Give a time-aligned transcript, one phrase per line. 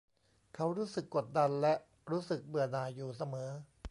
[0.55, 1.73] เขารู้สึกกดดันและ
[2.11, 3.49] รู้สึกเบื่อหน่ายอยู่เสมอ